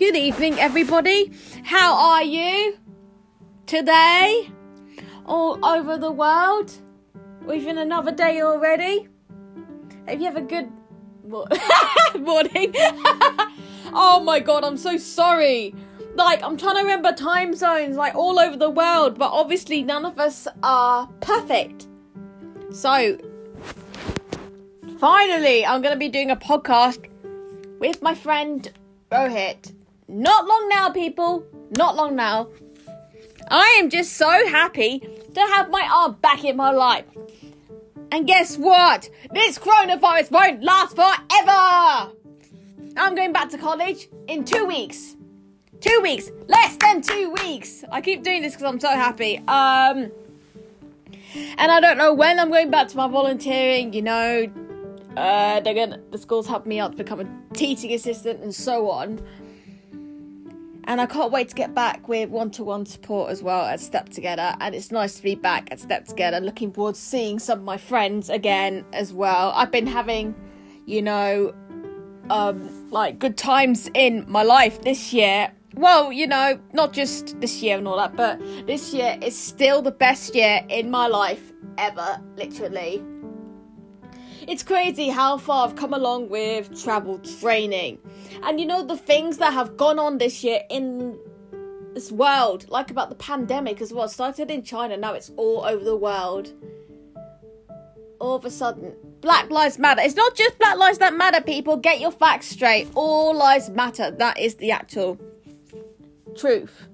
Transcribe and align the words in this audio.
Good 0.00 0.16
evening, 0.16 0.58
everybody. 0.58 1.30
How 1.62 1.94
are 1.94 2.22
you 2.22 2.78
today? 3.66 4.50
All 5.26 5.62
over 5.62 5.98
the 5.98 6.10
world? 6.10 6.72
We've 7.44 7.62
been 7.62 7.76
another 7.76 8.10
day 8.10 8.40
already? 8.40 9.08
Have 10.08 10.18
you 10.18 10.24
have 10.24 10.38
a 10.38 10.40
good 10.40 10.72
mo- 11.22 11.46
morning? 12.18 12.72
oh 13.92 14.22
my 14.24 14.40
god, 14.40 14.64
I'm 14.64 14.78
so 14.78 14.96
sorry. 14.96 15.74
Like, 16.14 16.42
I'm 16.42 16.56
trying 16.56 16.76
to 16.76 16.80
remember 16.80 17.12
time 17.12 17.54
zones, 17.54 17.98
like 17.98 18.14
all 18.14 18.40
over 18.40 18.56
the 18.56 18.70
world, 18.70 19.18
but 19.18 19.30
obviously 19.30 19.82
none 19.82 20.06
of 20.06 20.18
us 20.18 20.48
are 20.62 21.08
perfect. 21.20 21.88
So, 22.72 23.18
finally, 24.98 25.66
I'm 25.66 25.82
going 25.82 25.92
to 25.92 25.98
be 25.98 26.08
doing 26.08 26.30
a 26.30 26.36
podcast 26.36 27.06
with 27.80 28.00
my 28.00 28.14
friend 28.14 28.72
Rohit. 29.12 29.74
Not 30.10 30.46
long 30.46 30.68
now, 30.68 30.90
people. 30.90 31.46
Not 31.70 31.94
long 31.94 32.16
now. 32.16 32.48
I 33.48 33.78
am 33.80 33.90
just 33.90 34.14
so 34.14 34.28
happy 34.48 34.98
to 35.34 35.40
have 35.40 35.70
my 35.70 35.88
aunt 35.92 36.20
back 36.20 36.44
in 36.44 36.56
my 36.56 36.72
life. 36.72 37.04
And 38.10 38.26
guess 38.26 38.58
what? 38.58 39.08
This 39.32 39.58
coronavirus 39.58 40.32
won't 40.32 40.64
last 40.64 40.96
forever. 40.96 42.12
I'm 42.96 43.14
going 43.14 43.32
back 43.32 43.50
to 43.50 43.58
college 43.58 44.08
in 44.26 44.44
two 44.44 44.66
weeks. 44.66 45.16
Two 45.80 46.00
weeks. 46.02 46.30
Less 46.48 46.76
than 46.76 47.02
two 47.02 47.30
weeks. 47.42 47.84
I 47.92 48.00
keep 48.00 48.24
doing 48.24 48.42
this 48.42 48.54
because 48.54 48.68
I'm 48.68 48.80
so 48.80 48.88
happy. 48.88 49.38
Um, 49.38 50.10
and 51.56 51.70
I 51.70 51.78
don't 51.78 51.98
know 51.98 52.12
when 52.12 52.40
I'm 52.40 52.50
going 52.50 52.70
back 52.70 52.88
to 52.88 52.96
my 52.96 53.06
volunteering. 53.06 53.92
You 53.92 54.02
know, 54.02 54.52
uh, 55.16 55.60
they're 55.60 55.74
gonna 55.74 56.00
the 56.10 56.18
schools 56.18 56.48
helped 56.48 56.66
me 56.66 56.80
out 56.80 56.92
to 56.92 56.96
become 56.96 57.20
a 57.20 57.54
teaching 57.54 57.92
assistant 57.92 58.40
and 58.42 58.52
so 58.52 58.90
on. 58.90 59.20
And 60.90 61.00
I 61.00 61.06
can't 61.06 61.30
wait 61.30 61.48
to 61.50 61.54
get 61.54 61.72
back 61.72 62.08
with 62.08 62.30
one 62.30 62.50
to 62.50 62.64
one 62.64 62.84
support 62.84 63.30
as 63.30 63.44
well 63.44 63.64
at 63.64 63.78
Step 63.78 64.08
Together. 64.08 64.56
And 64.58 64.74
it's 64.74 64.90
nice 64.90 65.14
to 65.14 65.22
be 65.22 65.36
back 65.36 65.68
at 65.70 65.78
Step 65.78 66.04
Together. 66.04 66.40
Looking 66.40 66.72
forward 66.72 66.96
to 66.96 67.00
seeing 67.00 67.38
some 67.38 67.60
of 67.60 67.64
my 67.64 67.76
friends 67.76 68.28
again 68.28 68.84
as 68.92 69.12
well. 69.12 69.52
I've 69.54 69.70
been 69.70 69.86
having, 69.86 70.34
you 70.86 71.00
know, 71.00 71.54
um, 72.28 72.90
like 72.90 73.20
good 73.20 73.36
times 73.36 73.88
in 73.94 74.24
my 74.26 74.42
life 74.42 74.82
this 74.82 75.12
year. 75.12 75.52
Well, 75.74 76.10
you 76.10 76.26
know, 76.26 76.58
not 76.72 76.92
just 76.92 77.40
this 77.40 77.62
year 77.62 77.78
and 77.78 77.86
all 77.86 77.98
that, 77.98 78.16
but 78.16 78.40
this 78.66 78.92
year 78.92 79.16
is 79.22 79.38
still 79.38 79.82
the 79.82 79.92
best 79.92 80.34
year 80.34 80.60
in 80.68 80.90
my 80.90 81.06
life 81.06 81.52
ever, 81.78 82.20
literally. 82.34 83.00
It's 84.50 84.64
crazy 84.64 85.10
how 85.10 85.38
far 85.38 85.68
I've 85.68 85.76
come 85.76 85.94
along 85.94 86.28
with 86.28 86.82
travel 86.82 87.20
training. 87.20 88.00
And 88.42 88.58
you 88.58 88.66
know, 88.66 88.84
the 88.84 88.96
things 88.96 89.38
that 89.38 89.52
have 89.52 89.76
gone 89.76 90.00
on 90.00 90.18
this 90.18 90.42
year 90.42 90.62
in 90.68 91.16
this 91.94 92.10
world, 92.10 92.68
like 92.68 92.90
about 92.90 93.10
the 93.10 93.14
pandemic 93.14 93.80
as 93.80 93.92
well, 93.92 94.08
started 94.08 94.50
in 94.50 94.64
China, 94.64 94.96
now 94.96 95.12
it's 95.12 95.30
all 95.36 95.64
over 95.64 95.84
the 95.84 95.94
world. 95.94 96.52
All 98.18 98.34
of 98.34 98.44
a 98.44 98.50
sudden, 98.50 98.92
Black 99.20 99.50
Lives 99.50 99.78
Matter. 99.78 100.00
It's 100.00 100.16
not 100.16 100.34
just 100.34 100.58
Black 100.58 100.76
Lives 100.76 100.98
that 100.98 101.14
matter, 101.14 101.40
people. 101.40 101.76
Get 101.76 102.00
your 102.00 102.10
facts 102.10 102.48
straight. 102.48 102.88
All 102.96 103.32
lives 103.32 103.70
matter. 103.70 104.10
That 104.10 104.36
is 104.36 104.56
the 104.56 104.72
actual 104.72 105.16
truth. 106.36 106.88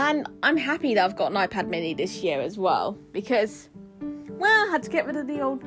And 0.00 0.28
I'm 0.44 0.56
happy 0.56 0.94
that 0.94 1.04
I've 1.04 1.16
got 1.16 1.32
an 1.32 1.36
iPad 1.36 1.66
mini 1.66 1.92
this 1.92 2.22
year 2.22 2.40
as 2.40 2.56
well 2.56 2.92
because, 3.10 3.68
well, 4.28 4.68
I 4.68 4.70
had 4.70 4.84
to 4.84 4.90
get 4.90 5.06
rid 5.06 5.16
of 5.16 5.26
the 5.26 5.40
old 5.40 5.60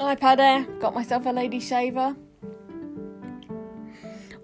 iPad 0.00 0.40
Air, 0.40 0.64
got 0.80 0.94
myself 0.94 1.26
a 1.26 1.30
lady 1.30 1.60
shaver. 1.60 2.16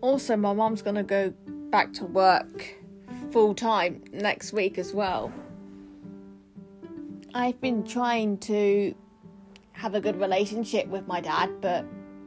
Also, 0.02 0.36
my 0.36 0.52
mom's 0.52 0.82
gonna 0.82 1.02
go 1.02 1.34
back 1.72 1.94
to 1.94 2.04
work 2.04 2.76
full 3.32 3.56
time 3.56 4.04
next 4.12 4.52
week 4.52 4.78
as 4.78 4.94
well. 4.94 5.32
I've 7.34 7.60
been 7.60 7.82
trying 7.82 8.38
to 8.38 8.94
have 9.72 9.96
a 9.96 10.00
good 10.00 10.20
relationship 10.20 10.86
with 10.86 11.08
my 11.08 11.20
dad, 11.20 11.50
but 11.60 11.84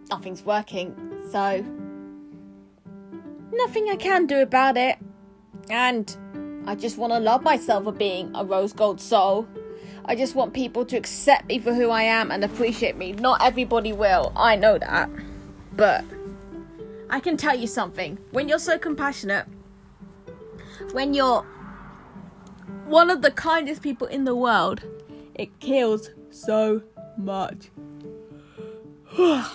nothing's 0.10 0.44
working, 0.44 0.94
so 1.32 1.64
nothing 3.54 3.88
I 3.90 3.96
can 3.96 4.26
do 4.26 4.42
about 4.42 4.76
it. 4.76 4.98
And 5.70 6.18
I 6.70 6.76
just 6.76 7.00
want 7.00 7.12
to 7.14 7.20
love 7.20 7.42
myself 7.42 7.86
for 7.86 7.92
being 7.92 8.32
a 8.36 8.46
rose 8.46 8.74
gold 8.74 9.02
soul. 9.02 9.48
I 10.06 10.16
just 10.16 10.36
want 10.36 10.54
people 10.54 10.86
to 10.86 10.98
accept 10.98 11.48
me 11.48 11.58
for 11.58 11.74
who 11.74 11.90
I 11.90 12.04
am 12.04 12.30
and 12.30 12.44
appreciate 12.44 12.96
me. 12.96 13.14
Not 13.14 13.42
everybody 13.44 13.92
will, 13.92 14.32
I 14.36 14.56
know 14.56 14.78
that. 14.78 15.10
But 15.76 16.06
I 17.10 17.22
can 17.22 17.38
tell 17.38 17.58
you 17.58 17.66
something. 17.66 18.20
When 18.30 18.48
you're 18.48 18.60
so 18.60 18.78
compassionate, 18.78 19.48
when 20.92 21.16
you're 21.16 21.42
one 22.86 23.10
of 23.10 23.24
the 23.24 23.32
kindest 23.32 23.82
people 23.82 24.06
in 24.06 24.26
the 24.26 24.36
world, 24.36 24.84
it 25.34 25.60
kills 25.60 26.12
so 26.30 26.84
much. 27.18 27.72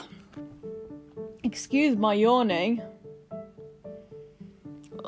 Excuse 1.44 1.96
my 1.96 2.14
yawning. 2.14 2.82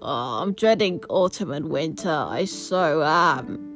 Oh, 0.03 0.43
I'm 0.43 0.53
dreading 0.53 1.03
autumn 1.09 1.51
and 1.51 1.69
winter. 1.71 2.11
I 2.11 2.45
so 2.45 3.03
am. 3.03 3.73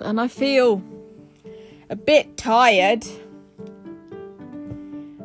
And 0.00 0.20
I 0.20 0.28
feel 0.28 0.82
a 1.90 1.96
bit 1.96 2.36
tired. 2.36 3.04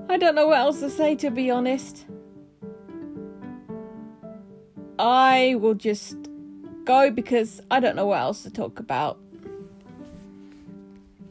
I 0.09 0.17
don't 0.17 0.35
know 0.35 0.47
what 0.47 0.57
else 0.57 0.79
to 0.79 0.89
say, 0.89 1.15
to 1.15 1.29
be 1.29 1.51
honest. 1.51 2.05
I 4.97 5.55
will 5.59 5.75
just 5.75 6.17
go 6.85 7.11
because 7.11 7.61
I 7.69 7.79
don't 7.79 7.95
know 7.95 8.07
what 8.07 8.19
else 8.19 8.43
to 8.43 8.49
talk 8.49 8.79
about. 8.79 9.19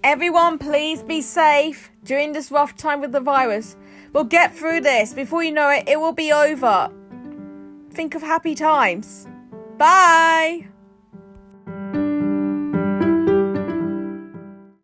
Everyone, 0.03 0.59
please 0.59 1.03
be 1.03 1.21
safe 1.21 1.91
during 2.05 2.33
this 2.33 2.51
rough 2.51 2.75
time 2.77 3.01
with 3.01 3.13
the 3.13 3.21
virus. 3.21 3.77
We'll 4.13 4.25
get 4.25 4.57
through 4.57 4.81
this. 4.81 5.13
Before 5.15 5.43
you 5.43 5.53
know 5.53 5.71
it, 5.71 5.85
it 5.87 6.01
will 6.01 6.13
be 6.13 6.33
over. 6.33 6.91
Think 7.93 8.15
of 8.15 8.23
happy 8.23 8.55
times. 8.55 9.27
Bye. 9.79 10.70